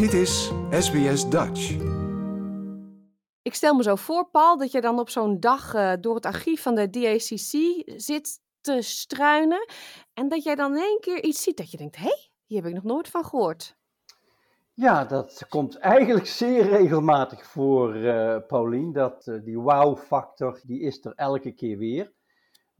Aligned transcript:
Dit 0.00 0.12
is 0.12 0.52
SBS 0.70 1.28
Dutch. 1.28 1.70
Ik 3.42 3.54
stel 3.54 3.74
me 3.74 3.82
zo 3.82 3.94
voor, 3.94 4.28
Paul, 4.30 4.58
dat 4.58 4.72
je 4.72 4.80
dan 4.80 4.98
op 4.98 5.10
zo'n 5.10 5.40
dag 5.40 5.74
uh, 5.74 5.92
door 6.00 6.14
het 6.14 6.26
archief 6.26 6.62
van 6.62 6.74
de 6.74 6.90
DACC 6.90 7.82
zit 8.00 8.40
te 8.60 8.82
struinen. 8.82 9.66
En 10.14 10.28
dat 10.28 10.42
jij 10.42 10.54
dan 10.54 10.76
in 10.76 10.82
één 10.82 11.00
keer 11.00 11.22
iets 11.22 11.42
ziet 11.42 11.56
dat 11.56 11.70
je 11.70 11.76
denkt: 11.76 11.96
hé, 11.96 12.02
hey, 12.02 12.30
hier 12.46 12.58
heb 12.58 12.68
ik 12.68 12.74
nog 12.74 12.84
nooit 12.84 13.08
van 13.08 13.24
gehoord. 13.24 13.76
Ja, 14.74 15.04
dat 15.04 15.46
komt 15.48 15.76
eigenlijk 15.78 16.26
zeer 16.26 16.68
regelmatig 16.68 17.46
voor, 17.46 17.96
uh, 17.96 18.36
Paulien. 18.46 18.92
Dat, 18.92 19.26
uh, 19.26 19.44
die 19.44 19.58
wow-factor, 19.58 20.60
die 20.62 20.80
is 20.80 21.04
er 21.04 21.12
elke 21.14 21.52
keer 21.52 21.78
weer. 21.78 22.12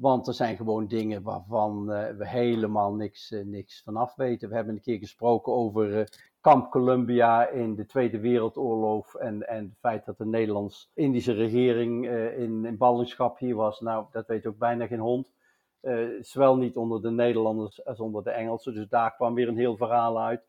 Want 0.00 0.26
er 0.26 0.34
zijn 0.34 0.56
gewoon 0.56 0.86
dingen 0.86 1.22
waarvan 1.22 1.90
uh, 1.90 2.08
we 2.10 2.28
helemaal 2.28 2.94
niks, 2.94 3.34
niks 3.44 3.82
vanaf 3.82 4.14
weten. 4.14 4.48
We 4.48 4.54
hebben 4.54 4.74
een 4.74 4.80
keer 4.80 4.98
gesproken 4.98 5.52
over 5.52 6.08
kamp 6.40 6.70
Columbia 6.70 7.48
in 7.48 7.74
de 7.74 7.86
Tweede 7.86 8.20
Wereldoorlog 8.20 9.14
en, 9.14 9.48
en 9.48 9.64
het 9.64 9.78
feit 9.80 10.04
dat 10.04 10.18
de 10.18 10.26
Nederlands-Indische 10.26 11.32
regering 11.32 12.08
in, 12.36 12.64
in 12.64 12.76
ballingschap 12.76 13.38
hier 13.38 13.54
was. 13.54 13.80
Nou, 13.80 14.06
dat 14.10 14.26
weet 14.26 14.46
ook 14.46 14.58
bijna 14.58 14.86
geen 14.86 14.98
hond. 14.98 15.32
zowel 16.20 16.56
niet 16.56 16.76
onder 16.76 17.02
de 17.02 17.10
Nederlanders 17.10 17.84
als 17.84 18.00
onder 18.00 18.24
de 18.24 18.30
Engelsen. 18.30 18.74
Dus 18.74 18.88
daar 18.88 19.14
kwam 19.14 19.34
weer 19.34 19.48
een 19.48 19.56
heel 19.56 19.76
verhaal 19.76 20.20
uit. 20.20 20.48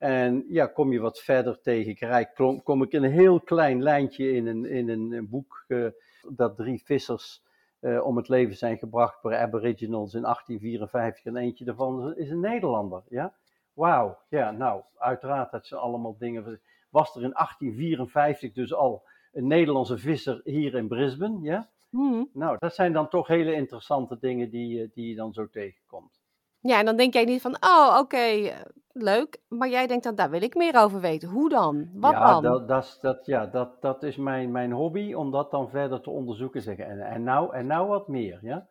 En 0.00 0.44
ja, 0.48 0.66
kom 0.66 0.92
je 0.92 1.00
wat 1.00 1.20
verder 1.20 1.60
tegen 1.60 2.08
Rijk, 2.08 2.60
kom, 2.64 2.82
ik 2.82 2.92
in 2.92 3.04
een 3.04 3.10
heel 3.10 3.40
klein 3.40 3.82
lijntje 3.82 4.32
in 4.32 4.46
een, 4.46 4.64
in 4.64 4.88
een, 4.88 5.28
boek 5.28 5.64
uh, 5.68 5.86
dat 6.28 6.56
drie 6.56 6.82
vissers 6.84 7.42
uh, 7.80 8.06
om 8.06 8.16
het 8.16 8.28
leven 8.28 8.56
zijn 8.56 8.78
gebracht 8.78 9.20
per 9.20 9.38
Aboriginals 9.38 10.14
in 10.14 10.22
1854 10.22 11.24
en 11.24 11.36
eentje 11.36 11.64
daarvan 11.64 12.16
is 12.16 12.30
een 12.30 12.40
Nederlander. 12.40 13.02
Ja? 13.08 13.34
Wauw, 13.72 14.18
ja, 14.28 14.50
nou, 14.50 14.82
uiteraard 14.98 15.50
dat 15.50 15.66
zijn 15.66 15.80
allemaal 15.80 16.16
dingen. 16.18 16.60
Was 16.90 17.16
er 17.16 17.22
in 17.22 17.32
1854 17.32 18.52
dus 18.52 18.74
al 18.74 19.02
een 19.32 19.46
Nederlandse 19.46 19.98
visser 19.98 20.40
hier 20.44 20.74
in 20.74 20.88
Brisbane? 20.88 21.40
Ja? 21.42 21.68
Mm. 21.90 22.28
Nou, 22.32 22.56
dat 22.58 22.74
zijn 22.74 22.92
dan 22.92 23.08
toch 23.08 23.26
hele 23.26 23.52
interessante 23.52 24.18
dingen 24.20 24.50
die, 24.50 24.90
die 24.94 25.08
je 25.08 25.14
dan 25.14 25.32
zo 25.32 25.48
tegenkomt. 25.48 26.20
Ja, 26.60 26.78
en 26.78 26.84
dan 26.84 26.96
denk 26.96 27.14
jij 27.14 27.24
niet 27.24 27.40
van, 27.40 27.56
oh, 27.60 27.88
oké, 27.90 27.98
okay, 27.98 28.54
leuk. 28.92 29.40
Maar 29.48 29.68
jij 29.68 29.86
denkt 29.86 30.04
dan, 30.04 30.14
daar 30.14 30.30
wil 30.30 30.42
ik 30.42 30.54
meer 30.54 30.76
over 30.76 31.00
weten. 31.00 31.28
Hoe 31.28 31.48
dan? 31.48 31.90
Wat 31.94 32.12
ja, 32.12 32.32
dan? 32.32 32.42
Dat, 32.42 32.68
dat, 32.68 32.98
dat, 33.00 33.26
ja, 33.26 33.46
dat, 33.46 33.80
dat 33.82 34.02
is 34.02 34.16
mijn, 34.16 34.50
mijn 34.50 34.72
hobby, 34.72 35.12
om 35.12 35.30
dat 35.30 35.50
dan 35.50 35.70
verder 35.70 36.00
te 36.00 36.10
onderzoeken. 36.10 36.62
Zeggen. 36.62 36.86
En, 36.86 37.00
en, 37.00 37.22
nou, 37.22 37.54
en 37.54 37.66
nou 37.66 37.88
wat 37.88 38.08
meer, 38.08 38.38
ja. 38.42 38.68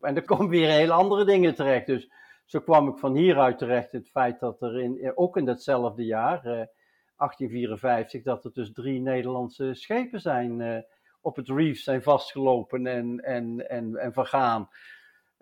En 0.00 0.16
er 0.16 0.24
komen 0.24 0.48
weer 0.48 0.68
hele 0.68 0.92
andere 0.92 1.24
dingen 1.24 1.54
terecht. 1.54 1.86
Dus 1.86 2.10
zo 2.44 2.60
kwam 2.60 2.88
ik 2.88 2.98
van 2.98 3.14
hieruit 3.14 3.58
terecht 3.58 3.92
het 3.92 4.10
feit 4.10 4.40
dat 4.40 4.62
er 4.62 4.80
in, 4.80 5.12
ook 5.14 5.36
in 5.36 5.44
datzelfde 5.44 6.04
jaar, 6.04 6.38
eh, 6.38 6.66
1854, 7.16 8.22
dat 8.22 8.44
er 8.44 8.52
dus 8.52 8.72
drie 8.72 9.00
Nederlandse 9.00 9.74
schepen 9.74 10.20
zijn 10.20 10.60
eh, 10.60 10.82
op 11.20 11.36
het 11.36 11.48
reef 11.48 11.80
zijn 11.80 12.02
vastgelopen 12.02 12.86
en, 12.86 13.20
en, 13.20 13.68
en, 13.68 13.96
en 13.96 14.12
vergaan. 14.12 14.68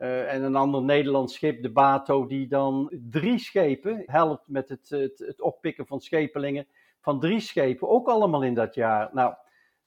Uh, 0.02 0.32
en 0.32 0.42
een 0.42 0.56
ander 0.56 0.82
Nederlands 0.82 1.34
schip, 1.34 1.62
de 1.62 1.72
Bato, 1.72 2.26
die 2.26 2.48
dan 2.48 2.92
drie 3.10 3.38
schepen 3.38 4.02
helpt 4.06 4.42
met 4.46 4.68
het, 4.68 4.88
het, 4.88 5.18
het, 5.18 5.40
oppikken 5.40 5.86
van 5.86 6.00
schepelingen 6.00 6.66
van 7.00 7.20
drie 7.20 7.40
schepen, 7.40 7.88
ook 7.88 8.08
allemaal 8.08 8.42
in 8.42 8.54
dat 8.54 8.74
jaar. 8.74 9.10
Nou, 9.12 9.34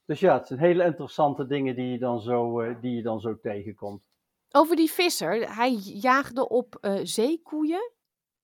dus 0.04 0.20
ja, 0.20 0.38
het 0.38 0.46
zijn 0.46 0.58
hele 0.58 0.84
interessante 0.84 1.46
dingen 1.46 1.74
die 1.74 1.90
je 1.90 1.98
dan 1.98 2.20
zo, 2.20 2.60
uh, 2.60 2.80
die 2.80 2.94
je 2.96 3.02
dan 3.02 3.20
zo 3.20 3.38
tegenkomt. 3.40 4.02
Over 4.50 4.76
die 4.76 4.90
visser, 4.90 5.56
hij 5.56 5.72
jaagde 5.82 6.48
op 6.48 6.78
uh, 6.80 7.00
zeekoeien? 7.02 7.92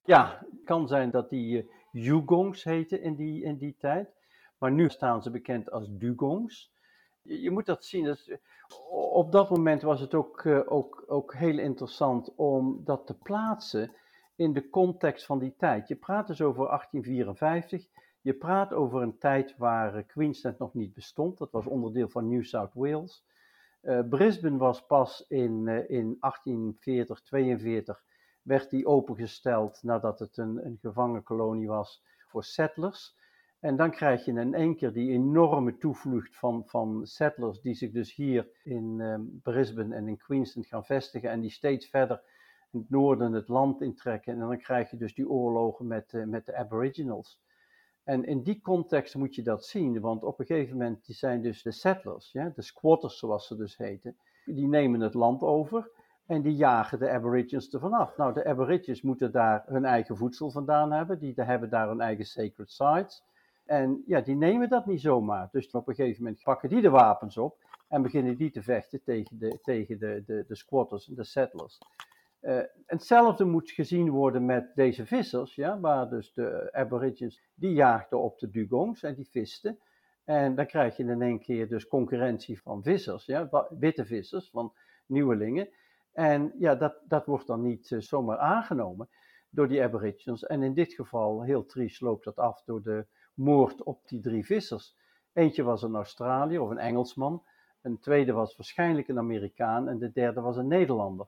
Ja, 0.05 0.39
het 0.51 0.65
kan 0.65 0.89
zijn 0.89 1.11
dat 1.11 1.31
die 1.31 1.71
Yugongs 1.93 2.65
heten 2.65 3.03
in 3.03 3.15
die, 3.15 3.43
in 3.43 3.57
die 3.57 3.77
tijd, 3.79 4.09
maar 4.59 4.73
nu 4.73 4.89
staan 4.89 5.23
ze 5.23 5.31
bekend 5.31 5.71
als 5.71 5.89
Dugongs. 5.91 6.72
Je, 7.23 7.51
moet 7.51 7.67
dat 7.67 7.85
zien, 7.85 8.07
is, 8.07 8.37
op 8.91 9.33
dat 9.33 9.51
moment 9.51 9.83
was 9.83 10.01
het 10.01 10.15
ook, 10.15 10.45
uh, 10.45 10.61
ook, 10.65 11.05
ook 11.07 11.35
heel 11.35 11.59
interessant 11.59 12.35
om 12.35 12.81
dat 12.85 13.07
te 13.07 13.19
plaatsen 13.19 13.93
in 14.37 14.53
de 14.53 14.69
context 14.71 15.27
van 15.27 15.39
die 15.39 15.55
tijd. 15.57 15.89
Je 15.89 15.97
praat 15.97 16.27
dus 16.27 16.43
over 16.43 16.67
1854. 16.67 17.87
Je 18.21 18.35
praat 18.35 18.73
over 18.73 19.03
een 19.03 19.19
tijd 19.19 19.55
waar 19.57 19.97
uh, 19.97 20.03
Queensland 20.07 20.59
nog 20.59 20.75
niet 20.75 20.95
bestond. 20.95 21.39
Dat 21.39 21.51
was 21.51 21.67
onderdeel 21.67 22.09
van 22.09 22.29
New 22.29 22.45
South 22.45 22.75
Wales. 22.75 23.25
Brisbane 24.09 24.57
was 24.57 24.87
pas 24.87 25.25
in, 25.29 25.69
in 25.89 26.17
1840, 26.21 27.23
42 27.23 28.05
werd 28.43 28.71
die 28.71 28.87
opengesteld 28.87 29.83
nadat 29.83 30.19
het 30.19 30.37
een, 30.37 30.67
een 30.67 30.79
gevangenkolonie 30.81 31.69
was 31.69 32.03
voor 32.27 32.45
settlers. 32.45 33.17
En 33.63 33.77
dan 33.77 33.91
krijg 33.91 34.25
je 34.25 34.33
in 34.33 34.55
één 34.55 34.77
keer 34.77 34.93
die 34.93 35.11
enorme 35.11 35.77
toevlucht 35.77 36.37
van, 36.37 36.63
van 36.67 37.07
settlers 37.07 37.61
die 37.61 37.75
zich 37.75 37.91
dus 37.91 38.15
hier 38.15 38.49
in 38.63 39.01
um, 39.01 39.41
Brisbane 39.43 39.95
en 39.95 40.09
in 40.09 40.17
Queensland 40.17 40.67
gaan 40.67 40.85
vestigen 40.85 41.31
en 41.31 41.41
die 41.41 41.51
steeds 41.51 41.89
verder 41.89 42.23
in 42.71 42.79
het 42.79 42.91
noorden 42.91 43.33
het 43.33 43.49
land 43.49 43.81
intrekken. 43.81 44.33
En 44.33 44.39
dan 44.39 44.59
krijg 44.59 44.91
je 44.91 44.97
dus 44.97 45.15
die 45.15 45.29
oorlogen 45.29 45.87
met, 45.87 46.13
uh, 46.13 46.25
met 46.25 46.47
de 46.47 46.57
Aboriginals. 46.57 47.41
En 48.05 48.25
in 48.25 48.43
die 48.43 48.61
context 48.61 49.15
moet 49.15 49.35
je 49.35 49.43
dat 49.43 49.65
zien, 49.65 50.01
want 50.01 50.25
op 50.25 50.39
een 50.39 50.47
gegeven 50.47 50.77
moment 50.77 51.07
die 51.07 51.15
zijn 51.15 51.43
dus 51.43 51.63
de 51.63 51.73
settlers, 51.73 52.33
ja, 52.33 52.53
de 52.55 52.63
squatters 52.63 53.19
zoals 53.19 53.47
ze 53.47 53.57
dus 53.57 53.77
heten, 53.77 54.17
die 54.45 54.69
nemen 54.69 55.01
het 55.01 55.15
land 55.15 55.43
over 55.43 55.91
en 56.27 56.43
die 56.43 56.57
jagen 56.57 56.99
de 56.99 57.11
Aborigines 57.11 57.73
ervan 57.73 57.93
af. 57.93 58.17
Nou, 58.17 58.33
de 58.33 58.45
Aborigines 58.45 59.03
moeten 59.03 59.33
daar 59.33 59.63
hun 59.67 59.85
eigen 59.85 60.17
voedsel 60.17 60.51
vandaan 60.51 60.93
hebben, 60.93 61.19
die 61.19 61.33
hebben 61.37 61.71
daar 61.71 61.89
hun 61.89 62.01
eigen 62.01 62.25
sacred 62.25 62.71
sites. 62.71 63.31
En 63.65 64.03
ja, 64.07 64.21
die 64.21 64.37
nemen 64.37 64.69
dat 64.69 64.87
niet 64.87 65.01
zomaar. 65.01 65.49
Dus 65.53 65.71
op 65.71 65.89
een 65.89 65.95
gegeven 65.95 66.23
moment 66.23 66.43
pakken 66.43 66.69
die 66.69 66.81
de 66.81 66.91
wapens 66.91 67.37
op 67.37 67.57
en 67.89 68.03
beginnen 68.03 68.37
die 68.37 68.51
te 68.51 68.63
vechten 68.63 69.03
tegen 69.03 69.39
de, 69.39 69.59
tegen 69.63 69.99
de, 69.99 70.23
de, 70.27 70.45
de 70.49 70.57
squatters 70.57 71.09
en 71.09 71.15
de 71.15 71.25
settlers. 71.25 71.79
Uh, 72.43 72.61
hetzelfde 72.87 73.45
moet 73.45 73.71
gezien 73.71 74.11
worden 74.11 74.45
met 74.45 74.75
deze 74.75 75.07
vissers, 75.07 75.55
ja, 75.55 75.81
waar 75.81 76.09
dus 76.09 76.33
de 76.33 76.73
aborigines, 76.73 77.43
die 77.55 77.73
jaagden 77.73 78.21
op 78.21 78.39
de 78.39 78.51
dugongs 78.51 79.03
en 79.03 79.15
die 79.15 79.29
visten. 79.31 79.79
En 80.25 80.55
dan 80.55 80.67
krijg 80.67 80.97
je 80.97 81.05
in 81.05 81.23
één 81.23 81.41
keer 81.41 81.69
dus 81.69 81.87
concurrentie 81.87 82.63
van 82.63 82.83
vissers, 82.83 83.27
ja, 83.27 83.67
witte 83.79 84.05
vissers, 84.05 84.51
van 84.51 84.73
nieuwelingen. 85.07 85.69
En 86.13 86.53
ja, 86.59 86.75
dat, 86.75 86.95
dat 87.09 87.27
wordt 87.27 87.47
dan 87.47 87.63
niet 87.63 87.91
uh, 87.91 88.01
zomaar 88.01 88.39
aangenomen 88.39 89.09
door 89.51 89.69
die 89.69 89.83
aborigines. 89.83 90.45
En 90.47 90.63
in 90.63 90.75
dit 90.75 90.93
geval, 90.93 91.43
heel 91.43 91.67
triest, 91.67 92.01
loopt 92.01 92.25
dat 92.25 92.37
af 92.37 92.63
door 92.65 92.83
de 92.83 93.07
moord 93.35 93.83
op 93.83 94.09
die 94.09 94.21
drie 94.21 94.45
vissers. 94.45 94.97
Eentje 95.33 95.63
was 95.63 95.83
een 95.83 95.95
Australiër 95.95 96.61
of 96.61 96.71
een 96.71 96.79
Engelsman. 96.79 97.43
Een 97.83 97.99
tweede 97.99 98.33
was 98.33 98.57
waarschijnlijk 98.57 99.09
een 99.09 99.19
Amerikaan. 99.19 99.89
En 99.89 99.99
de 99.99 100.13
derde 100.13 100.41
was 100.41 100.57
een 100.57 100.69
Nederlander. 100.69 101.27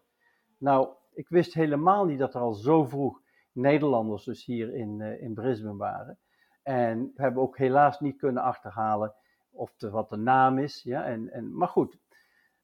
Nou, 0.59 0.88
ik 1.12 1.28
wist 1.28 1.54
helemaal 1.54 2.04
niet 2.04 2.19
dat 2.19 2.34
er 2.34 2.41
al 2.41 2.53
zo 2.53 2.84
vroeg 2.84 3.22
Nederlanders 3.53 4.25
dus 4.25 4.44
hier 4.44 4.75
in, 4.75 5.00
uh, 5.00 5.22
in 5.22 5.34
Brisbane 5.34 5.76
waren. 5.76 6.19
En 6.62 7.12
we 7.15 7.22
hebben 7.22 7.42
ook 7.42 7.59
helaas 7.59 8.00
niet 8.00 8.16
kunnen 8.16 8.42
achterhalen 8.42 9.15
of 9.50 9.75
de, 9.76 9.91
wat 9.91 10.10
de 10.10 10.16
naam 10.16 10.59
is. 10.59 10.82
Ja? 10.82 11.04
En, 11.04 11.32
en, 11.32 11.56
maar 11.56 11.69
goed, 11.69 11.98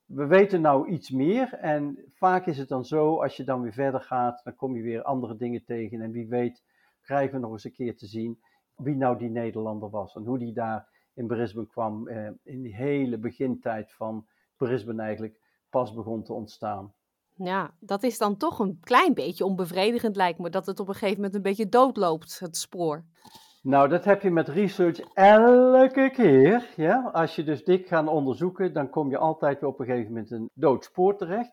we 0.04 0.26
weten 0.26 0.60
nou 0.60 0.88
iets 0.88 1.10
meer. 1.10 1.52
En 1.52 2.04
vaak 2.14 2.46
is 2.46 2.58
het 2.58 2.68
dan 2.68 2.84
zo, 2.84 3.22
als 3.22 3.36
je 3.36 3.44
dan 3.44 3.62
weer 3.62 3.72
verder 3.72 4.00
gaat, 4.00 4.40
dan 4.44 4.54
kom 4.54 4.76
je 4.76 4.82
weer 4.82 5.02
andere 5.02 5.36
dingen 5.36 5.64
tegen. 5.64 6.00
En 6.00 6.10
wie 6.10 6.28
weet 6.28 6.64
krijgen 7.00 7.34
we 7.34 7.40
nog 7.40 7.52
eens 7.52 7.64
een 7.64 7.72
keer 7.72 7.96
te 7.96 8.06
zien 8.06 8.40
wie 8.82 8.96
nou 8.96 9.18
die 9.18 9.30
Nederlander 9.30 9.90
was 9.90 10.14
en 10.14 10.24
hoe 10.24 10.38
die 10.38 10.52
daar 10.52 10.88
in 11.14 11.26
Brisbane 11.26 11.66
kwam 11.66 12.08
eh, 12.08 12.30
in 12.42 12.62
die 12.62 12.74
hele 12.74 13.18
begintijd 13.18 13.92
van 13.92 14.26
Brisbane 14.56 15.02
eigenlijk 15.02 15.38
pas 15.70 15.94
begon 15.94 16.22
te 16.22 16.32
ontstaan. 16.32 16.92
Ja, 17.34 17.70
dat 17.78 18.02
is 18.02 18.18
dan 18.18 18.36
toch 18.36 18.58
een 18.58 18.78
klein 18.80 19.14
beetje 19.14 19.44
onbevredigend 19.44 20.16
lijkt 20.16 20.38
me, 20.38 20.50
dat 20.50 20.66
het 20.66 20.80
op 20.80 20.88
een 20.88 20.94
gegeven 20.94 21.16
moment 21.16 21.34
een 21.34 21.42
beetje 21.42 21.68
doodloopt, 21.68 22.38
het 22.38 22.56
spoor. 22.56 23.04
Nou, 23.62 23.88
dat 23.88 24.04
heb 24.04 24.22
je 24.22 24.30
met 24.30 24.48
research 24.48 25.00
elke 25.14 26.10
keer. 26.12 26.68
Ja? 26.76 27.10
Als 27.12 27.36
je 27.36 27.44
dus 27.44 27.64
dik 27.64 27.86
gaat 27.86 28.06
onderzoeken, 28.06 28.72
dan 28.72 28.90
kom 28.90 29.10
je 29.10 29.18
altijd 29.18 29.60
weer 29.60 29.68
op 29.68 29.80
een 29.80 29.86
gegeven 29.86 30.12
moment 30.12 30.30
een 30.30 30.50
dood 30.54 30.84
spoor 30.84 31.16
terecht. 31.16 31.52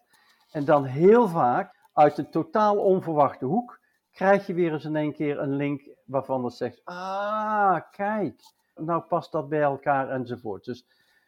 En 0.52 0.66
dan 0.66 0.84
heel 0.86 1.28
vaak 1.28 1.76
uit 1.94 2.18
een 2.18 2.30
totaal 2.30 2.78
onverwachte 2.78 3.46
hoek 3.46 3.80
krijg 4.18 4.48
je 4.48 4.54
weer 4.54 4.74
eens 4.74 4.86
in 4.86 4.96
één 4.96 5.14
keer 5.14 5.40
een 5.40 5.56
link 5.56 5.82
waarvan 6.06 6.44
het 6.44 6.54
zegt, 6.54 6.82
ah, 6.84 7.80
kijk, 7.92 8.42
nou 8.76 9.02
past 9.02 9.32
dat 9.32 9.50
bij 9.50 9.62
elkaar 9.62 10.10
enzovoort. 10.10 10.64
Dus 10.66 10.86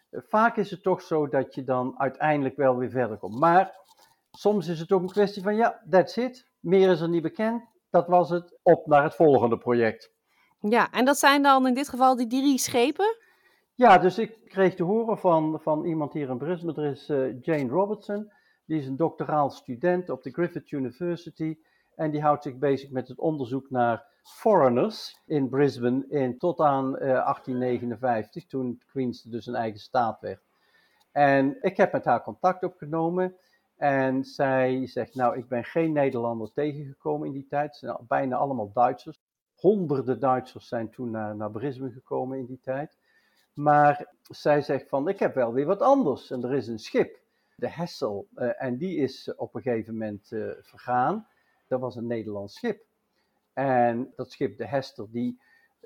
eh, 0.09 0.21
vaak 0.27 0.57
is 0.57 0.71
het 0.71 0.83
toch 0.83 1.01
zo 1.01 1.27
dat 1.27 1.55
je 1.55 1.63
dan 1.63 1.99
uiteindelijk 1.99 2.55
wel 2.55 2.77
weer 2.77 2.89
verder 2.89 3.17
komt. 3.17 3.39
Maar 3.39 3.75
soms 4.31 4.67
is 4.67 4.79
het 4.79 4.91
ook 4.91 5.01
een 5.01 5.11
kwestie 5.11 5.43
van, 5.43 5.55
ja, 5.55 5.81
that's 5.89 6.17
it, 6.17 6.51
meer 6.59 6.89
is 6.89 7.01
er 7.01 7.09
niet 7.09 7.21
bekend, 7.21 7.63
dat 7.89 8.07
was 8.07 8.29
het, 8.29 8.59
op 8.63 8.85
naar 8.85 9.03
het 9.03 9.15
volgende 9.15 9.57
project. 9.57 10.13
Ja, 10.59 10.91
en 10.91 11.05
dat 11.05 11.17
zijn 11.17 11.41
dan 11.41 11.67
in 11.67 11.73
dit 11.73 11.89
geval 11.89 12.15
die 12.15 12.27
drie 12.27 12.57
schepen? 12.57 13.17
Ja, 13.75 13.97
dus 13.97 14.17
ik 14.17 14.45
kreeg 14.45 14.75
te 14.75 14.83
horen 14.83 15.17
van, 15.17 15.59
van 15.61 15.85
iemand 15.85 16.13
hier 16.13 16.29
in 16.29 16.37
Brisbane, 16.37 16.81
er 16.81 16.91
is 16.91 17.09
uh, 17.09 17.41
Jane 17.41 17.69
Robertson, 17.69 18.31
die 18.65 18.79
is 18.79 18.87
een 18.87 18.97
doctoraal 18.97 19.49
student 19.49 20.09
op 20.09 20.23
de 20.23 20.31
Griffith 20.31 20.71
University 20.71 21.57
En 21.99 22.11
die 22.11 22.21
houdt 22.21 22.43
zich 22.43 22.57
bezig 22.57 22.89
met 22.89 23.07
het 23.07 23.19
onderzoek 23.19 23.69
naar 23.69 24.05
foreigners 24.23 25.21
in 25.25 25.49
Brisbane 25.49 26.05
in, 26.09 26.37
tot 26.37 26.59
aan 26.59 26.91
1859, 26.91 28.45
toen 28.45 28.81
Queens 28.87 29.21
dus 29.21 29.47
een 29.47 29.55
eigen 29.55 29.79
staat 29.79 30.19
werd. 30.19 30.41
En 31.11 31.57
ik 31.61 31.77
heb 31.77 31.91
met 31.91 32.05
haar 32.05 32.23
contact 32.23 32.63
opgenomen. 32.63 33.35
En 33.77 34.23
zij 34.23 34.87
zegt, 34.87 35.15
nou, 35.15 35.37
ik 35.37 35.47
ben 35.47 35.63
geen 35.63 35.91
Nederlander 35.91 36.51
tegengekomen 36.53 37.27
in 37.27 37.33
die 37.33 37.47
tijd. 37.49 37.69
Het 37.69 37.75
zijn 37.75 37.97
bijna 38.07 38.35
allemaal 38.35 38.71
Duitsers. 38.73 39.19
Honderden 39.55 40.19
Duitsers 40.19 40.67
zijn 40.67 40.89
toen 40.89 41.11
naar, 41.11 41.35
naar 41.35 41.51
Brisbane 41.51 41.91
gekomen 41.91 42.37
in 42.37 42.45
die 42.45 42.59
tijd. 42.63 42.97
Maar 43.53 44.13
zij 44.29 44.61
zegt 44.61 44.89
van, 44.89 45.07
ik 45.07 45.19
heb 45.19 45.35
wel 45.35 45.53
weer 45.53 45.65
wat 45.65 45.81
anders. 45.81 46.31
En 46.31 46.43
er 46.43 46.53
is 46.53 46.67
een 46.67 46.79
schip, 46.79 47.19
de 47.55 47.69
Hessel, 47.69 48.27
uh, 48.35 48.63
en 48.63 48.77
die 48.77 48.97
is 48.97 49.33
op 49.35 49.55
een 49.55 49.61
gegeven 49.61 49.93
moment 49.93 50.31
uh, 50.31 50.51
vergaan. 50.61 51.27
Dat 51.69 51.79
was 51.79 51.95
een 51.95 52.07
Nederlands 52.07 52.53
schip. 52.53 52.81
En 53.53 54.13
dat 54.15 54.31
schip, 54.31 54.57
de 54.57 54.67
Hester, 54.67 55.07
die 55.11 55.39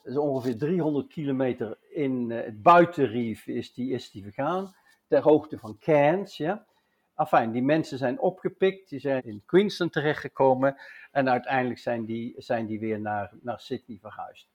is 0.04 0.18
ongeveer 0.18 0.58
300 0.58 1.08
kilometer 1.08 1.78
in 1.90 2.30
uh, 2.30 2.44
het 2.44 2.62
buitenrief 2.62 3.48
is 3.48 3.74
die, 3.74 3.92
is 3.92 4.12
die 4.12 4.24
vergaan. 4.24 4.76
Ter 5.08 5.22
hoogte 5.22 5.58
van 5.58 5.78
Cairns, 5.80 6.38
ja. 6.38 6.66
Enfin, 7.16 7.52
die 7.52 7.62
mensen 7.62 7.98
zijn 7.98 8.20
opgepikt, 8.20 8.90
die 8.90 9.00
zijn 9.00 9.24
in 9.24 9.44
Queensland 9.46 9.92
terechtgekomen 9.92 10.76
en 11.12 11.30
uiteindelijk 11.30 11.80
zijn 11.80 12.06
die, 12.06 12.34
zijn 12.38 12.66
die 12.66 12.80
weer 12.80 13.00
naar, 13.00 13.32
naar 13.42 13.60
Sydney 13.60 13.98
verhuisd. 14.02 14.50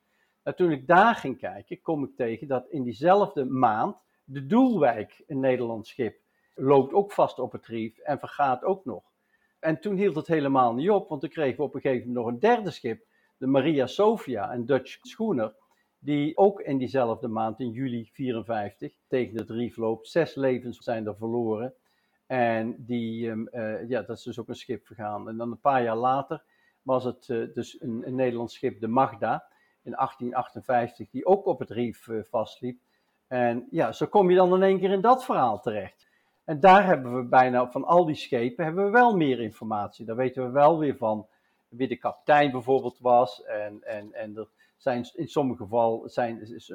Nou, 0.44 0.56
toen 0.56 0.70
ik 0.70 0.86
daar 0.86 1.14
ging 1.14 1.38
kijken, 1.38 1.80
kom 1.82 2.04
ik 2.04 2.16
tegen 2.16 2.48
dat 2.48 2.68
in 2.68 2.82
diezelfde 2.82 3.44
maand 3.44 3.96
de 4.24 4.46
Doelwijk, 4.46 5.22
een 5.26 5.40
Nederlands 5.40 5.90
schip, 5.90 6.20
loopt 6.54 6.92
ook 6.92 7.12
vast 7.12 7.38
op 7.38 7.52
het 7.52 7.66
rief 7.66 7.98
en 7.98 8.18
vergaat 8.18 8.64
ook 8.64 8.84
nog. 8.84 9.07
En 9.60 9.80
toen 9.80 9.96
hield 9.96 10.16
het 10.16 10.26
helemaal 10.26 10.74
niet 10.74 10.90
op, 10.90 11.08
want 11.08 11.20
toen 11.20 11.30
kregen 11.30 11.56
we 11.56 11.62
op 11.62 11.74
een 11.74 11.80
gegeven 11.80 12.06
moment 12.06 12.24
nog 12.24 12.34
een 12.34 12.40
derde 12.40 12.70
schip, 12.70 13.06
de 13.36 13.46
Maria 13.46 13.86
Sophia, 13.86 14.52
een 14.52 14.66
Dutch 14.66 14.98
schooner, 15.00 15.54
die 15.98 16.36
ook 16.36 16.60
in 16.60 16.78
diezelfde 16.78 17.28
maand, 17.28 17.60
in 17.60 17.70
juli 17.70 18.08
54, 18.12 18.92
tegen 19.08 19.36
het 19.36 19.50
rief 19.50 19.76
loopt. 19.76 20.08
Zes 20.08 20.34
levens 20.34 20.78
zijn 20.78 21.06
er 21.06 21.16
verloren. 21.16 21.74
En 22.26 22.74
die, 22.78 23.28
um, 23.28 23.48
uh, 23.52 23.88
ja, 23.88 24.02
dat 24.02 24.16
is 24.16 24.22
dus 24.22 24.38
ook 24.38 24.48
een 24.48 24.54
schip 24.54 24.86
vergaan. 24.86 25.28
En 25.28 25.36
dan 25.36 25.50
een 25.50 25.60
paar 25.60 25.82
jaar 25.82 25.96
later 25.96 26.42
was 26.82 27.04
het 27.04 27.28
uh, 27.28 27.54
dus 27.54 27.80
een, 27.80 28.14
Nederlands 28.14 28.54
schip, 28.54 28.80
de 28.80 28.88
Magda, 28.88 29.46
in 29.82 29.92
1858, 29.92 31.10
die 31.10 31.26
ook 31.26 31.46
op 31.46 31.58
het 31.58 31.70
rief 31.70 32.06
uh, 32.06 32.22
vastliep. 32.24 32.80
En 33.26 33.66
ja, 33.70 33.92
zo 33.92 34.06
kom 34.06 34.30
je 34.30 34.36
dan 34.36 34.54
in 34.54 34.62
één 34.62 34.78
keer 34.78 34.90
in 34.90 35.00
dat 35.00 35.24
verhaal 35.24 35.60
terecht. 35.60 36.07
En 36.48 36.60
daar 36.60 36.86
hebben 36.86 37.16
we 37.16 37.22
bijna, 37.22 37.70
van 37.70 37.84
al 37.84 38.04
die 38.04 38.14
schepen, 38.14 38.64
hebben 38.64 38.84
we 38.84 38.90
wel 38.90 39.16
meer 39.16 39.40
informatie. 39.40 40.06
Daar 40.06 40.16
weten 40.16 40.44
we 40.44 40.50
wel 40.50 40.78
weer 40.78 40.96
van 40.96 41.26
wie 41.68 41.88
de 41.88 41.96
kapitein 41.96 42.50
bijvoorbeeld 42.50 42.98
was. 42.98 43.44
En, 43.44 43.82
en, 43.82 44.12
en 44.12 44.36
er 44.36 44.48
zijn 44.76 45.10
in 45.14 45.28
sommige 45.28 45.62
gevallen, 45.62 46.10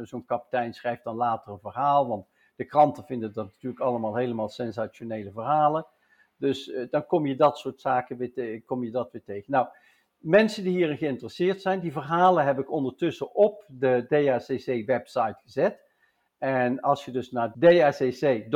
zo'n 0.07 0.25
kapitein 0.25 0.73
schrijft 0.73 1.03
dan 1.03 1.15
later 1.15 1.51
een 1.51 1.59
verhaal, 1.59 2.07
want 2.07 2.27
de 2.55 2.65
kranten 2.65 3.03
vinden 3.03 3.33
dat 3.33 3.45
natuurlijk 3.45 3.81
allemaal 3.81 4.15
helemaal 4.15 4.49
sensationele 4.49 5.31
verhalen. 5.31 5.85
Dus 6.37 6.67
uh, 6.67 6.87
dan 6.89 7.05
kom 7.05 7.25
je 7.25 7.35
dat 7.35 7.57
soort 7.57 7.81
zaken 7.81 8.17
weer, 8.17 8.61
kom 8.65 8.83
je 8.83 8.91
dat 8.91 9.11
weer 9.11 9.23
tegen. 9.23 9.51
Nou, 9.51 9.67
mensen 10.17 10.63
die 10.63 10.77
hierin 10.77 10.97
geïnteresseerd 10.97 11.61
zijn, 11.61 11.79
die 11.79 11.91
verhalen 11.91 12.45
heb 12.45 12.59
ik 12.59 12.71
ondertussen 12.71 13.35
op 13.35 13.65
de 13.67 14.05
DACC-website 14.07 15.39
gezet. 15.43 15.79
En 16.43 16.79
als 16.79 17.05
je 17.05 17.11
dus 17.11 17.31
naar 17.31 17.51
dacc.net.eu 17.55 18.51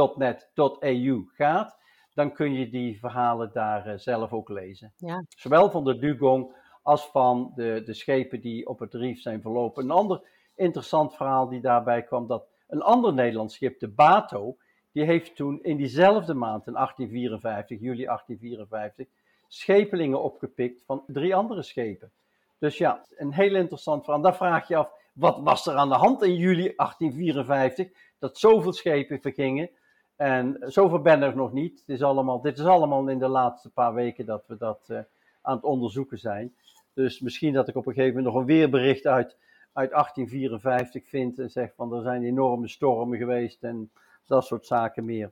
gaat, 1.34 1.78
dan 2.14 2.34
kun 2.34 2.54
je 2.54 2.70
die 2.70 3.00
verhalen 3.00 3.50
daar 3.54 3.88
uh, 3.88 3.94
zelf 3.98 4.34
ook 4.34 4.50
lezen. 4.50 4.94
Ja. 4.98 5.26
Zowel 5.30 5.72
van 5.72 5.84
de 5.84 5.98
dugong 5.98 6.56
als 6.82 7.06
van 7.06 7.52
de, 7.56 7.82
de 7.86 7.94
schepen 7.94 8.42
die 8.42 8.68
op 8.68 8.80
het 8.80 8.94
rief 8.94 9.22
zijn 9.22 9.42
verlopen. 9.42 9.84
Een 9.84 9.92
ander 9.92 10.22
interessant 10.56 11.16
verhaal 11.16 11.50
die 11.50 11.62
daarbij 11.62 12.04
kwam, 12.04 12.28
dat 12.28 12.48
een 12.68 12.82
ander 12.82 13.14
Nederlands 13.14 13.56
schip, 13.56 13.80
de 13.80 13.90
Bato, 13.90 14.58
die 14.92 15.04
heeft 15.04 15.36
toen 15.36 15.64
in 15.64 15.78
diezelfde 15.78 16.34
maand, 16.34 16.68
in 16.68 16.74
1854, 16.74 17.80
juli 17.80 18.06
1854, 18.06 19.08
schepelingen 19.48 20.24
opgepikt 20.24 20.84
van 20.86 21.04
drie 21.08 21.36
andere 21.36 21.64
schepen. 21.64 22.12
Dus 22.60 22.78
ja, 22.78 23.06
een 23.16 23.34
heel 23.34 23.56
interessant 23.56 24.04
verhaal. 24.04 24.22
Dan 24.22 24.36
vraag 24.36 24.68
je 24.68 24.76
af, 24.76 24.92
wat 25.18 25.40
was 25.40 25.68
er 25.68 25.76
aan 25.76 25.90
de 25.90 25.96
hand 25.96 26.22
in 26.22 26.36
juli 26.36 26.74
1854, 26.76 27.88
dat 28.20 28.38
zoveel 28.38 28.74
schepen 28.74 29.22
vergingen? 29.22 29.70
En 30.16 30.58
zoveel 30.60 31.02
ben 31.02 31.22
er 31.22 31.36
nog 31.36 31.54
niet. 31.54 31.84
Is 31.86 32.04
allemaal, 32.04 32.42
dit 32.42 32.58
is 32.60 32.66
allemaal 32.66 33.08
in 33.08 33.20
de 33.20 33.28
laatste 33.28 33.70
paar 33.70 33.94
weken 33.94 34.26
dat 34.26 34.44
we 34.48 34.58
dat 34.58 34.88
uh, 34.92 35.00
aan 35.42 35.56
het 35.56 35.64
onderzoeken 35.64 36.18
zijn. 36.18 36.56
Dus 36.94 37.20
misschien 37.20 37.54
dat 37.54 37.68
ik 37.68 37.76
op 37.76 37.88
een 37.88 37.94
gegeven 37.94 38.16
moment 38.16 38.34
nog 38.34 38.42
een 38.42 38.48
weerbericht 38.48 39.08
uit 39.08 39.38
uit 39.78 39.92
1854 39.92 41.10
vindt 41.10 41.40
en 41.40 41.50
zegt 41.50 41.76
van 41.76 41.94
er 41.94 42.02
zijn 42.02 42.24
enorme 42.24 42.68
stormen 42.68 43.18
geweest 43.18 43.64
en 43.64 43.92
dat 44.28 44.46
soort 44.46 44.66
zaken 44.66 45.06
meer. 45.06 45.32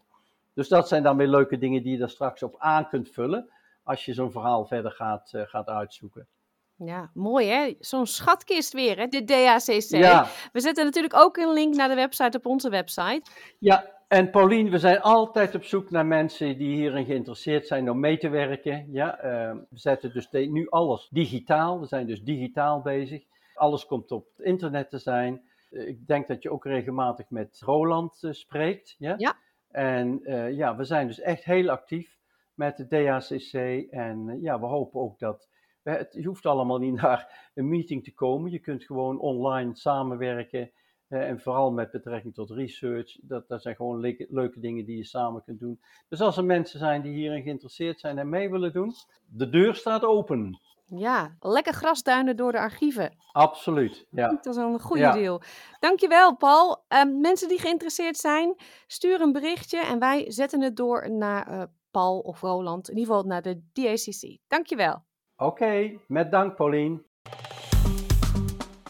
Dus 0.53 0.67
dat 0.67 0.87
zijn 0.87 1.03
dan 1.03 1.17
weer 1.17 1.27
leuke 1.27 1.57
dingen 1.57 1.83
die 1.83 1.97
je 1.97 2.03
er 2.03 2.09
straks 2.09 2.43
op 2.43 2.55
aan 2.57 2.87
kunt 2.87 3.09
vullen 3.09 3.49
als 3.83 4.05
je 4.05 4.13
zo'n 4.13 4.31
verhaal 4.31 4.65
verder 4.65 4.91
gaat, 4.91 5.31
uh, 5.35 5.41
gaat 5.45 5.67
uitzoeken. 5.67 6.27
Ja, 6.77 7.11
mooi 7.13 7.47
hè? 7.47 7.73
Zo'n 7.79 8.05
schatkist 8.05 8.73
weer, 8.73 8.97
hè? 8.97 9.07
De 9.07 9.23
DACC. 9.23 9.89
Ja. 9.89 10.27
We 10.51 10.59
zetten 10.59 10.85
natuurlijk 10.85 11.15
ook 11.15 11.37
een 11.37 11.53
link 11.53 11.75
naar 11.75 11.89
de 11.89 11.95
website 11.95 12.37
op 12.37 12.45
onze 12.45 12.69
website. 12.69 13.21
Ja, 13.59 13.95
en 14.07 14.29
Paulien, 14.29 14.69
we 14.69 14.77
zijn 14.77 15.01
altijd 15.01 15.55
op 15.55 15.63
zoek 15.63 15.89
naar 15.89 16.05
mensen 16.05 16.57
die 16.57 16.75
hierin 16.75 17.05
geïnteresseerd 17.05 17.67
zijn 17.67 17.89
om 17.89 17.99
mee 17.99 18.17
te 18.17 18.29
werken. 18.29 18.87
Ja, 18.91 19.17
uh, 19.17 19.51
we 19.69 19.77
zetten 19.79 20.13
dus 20.13 20.29
nu 20.31 20.69
alles 20.69 21.07
digitaal. 21.11 21.79
We 21.79 21.85
zijn 21.85 22.07
dus 22.07 22.21
digitaal 22.21 22.81
bezig. 22.81 23.23
Alles 23.53 23.85
komt 23.85 24.11
op 24.11 24.27
het 24.35 24.45
internet 24.45 24.89
te 24.89 24.97
zijn. 24.97 25.41
Eh, 25.69 25.87
ik 25.87 26.07
denk 26.07 26.27
dat 26.27 26.43
je 26.43 26.51
ook 26.51 26.65
regelmatig 26.65 27.29
met 27.29 27.61
Roland 27.65 28.23
uh, 28.23 28.31
spreekt. 28.31 28.95
Ja? 28.97 29.13
ja. 29.17 29.35
En 29.71 30.19
uh, 30.23 30.51
ja, 30.51 30.75
we 30.75 30.83
zijn 30.83 31.07
dus 31.07 31.19
echt 31.19 31.43
heel 31.43 31.69
actief 31.69 32.17
met 32.53 32.77
de 32.77 32.87
DACC. 32.87 33.53
En 33.91 34.37
ja, 34.41 34.59
we 34.59 34.65
hopen 34.65 35.01
ook 35.01 35.19
dat. 35.19 35.47
Het, 35.93 36.13
je 36.13 36.27
hoeft 36.27 36.45
allemaal 36.45 36.77
niet 36.77 36.93
naar 37.01 37.49
een 37.53 37.69
meeting 37.69 38.03
te 38.03 38.13
komen. 38.13 38.51
Je 38.51 38.59
kunt 38.59 38.83
gewoon 38.83 39.19
online 39.19 39.75
samenwerken. 39.75 40.71
en 41.07 41.39
vooral 41.39 41.71
met 41.71 41.91
betrekking 41.91 42.33
tot 42.33 42.49
research. 42.49 43.17
Dat, 43.21 43.47
dat 43.47 43.61
zijn 43.61 43.75
gewoon 43.75 43.99
leuke, 43.99 44.27
leuke 44.29 44.59
dingen 44.59 44.85
die 44.85 44.97
je 44.97 45.05
samen 45.05 45.43
kunt 45.43 45.59
doen. 45.59 45.79
Dus 46.09 46.21
als 46.21 46.37
er 46.37 46.45
mensen 46.45 46.79
zijn 46.79 47.01
die 47.01 47.13
hierin 47.13 47.43
geïnteresseerd 47.43 47.99
zijn 47.99 48.17
en 48.17 48.29
mee 48.29 48.49
willen 48.49 48.73
doen, 48.73 48.93
de 49.25 49.49
deur 49.49 49.75
staat 49.75 50.03
open. 50.03 50.59
Ja, 50.85 51.35
lekker 51.39 51.73
grasduinen 51.73 52.35
door 52.35 52.51
de 52.51 52.59
archieven. 52.59 53.15
Absoluut, 53.31 54.05
ja. 54.09 54.27
Dat 54.27 54.45
is 54.45 54.55
een 54.55 54.79
goede 54.79 55.01
ja. 55.01 55.13
deal. 55.13 55.41
Dankjewel, 55.79 56.35
Paul. 56.35 56.83
Um, 56.87 57.21
mensen 57.21 57.47
die 57.47 57.59
geïnteresseerd 57.59 58.17
zijn, 58.17 58.55
stuur 58.87 59.21
een 59.21 59.31
berichtje 59.31 59.79
en 59.79 59.99
wij 59.99 60.31
zetten 60.31 60.61
het 60.61 60.75
door 60.75 61.11
naar 61.11 61.51
uh, 61.51 61.63
Paul 61.91 62.19
of 62.19 62.41
Roland, 62.41 62.89
in 62.89 62.97
ieder 62.97 63.13
geval 63.13 63.27
naar 63.27 63.41
de 63.41 63.61
DACC. 63.73 64.37
Dankjewel. 64.47 65.04
Oké, 65.37 65.99
met 66.07 66.31
dank, 66.31 66.55
Paulien. 66.55 67.05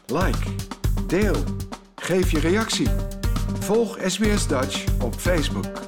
Like, 0.06 0.56
deel, 1.08 1.36
geef 1.96 2.32
je 2.32 2.40
reactie. 2.40 2.88
Volg 3.60 3.98
SBS 4.02 4.48
Dutch 4.48 5.04
op 5.04 5.14
Facebook. 5.14 5.85